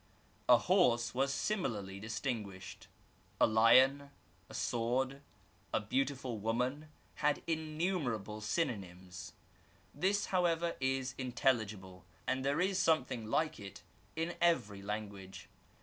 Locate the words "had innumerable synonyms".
7.17-9.33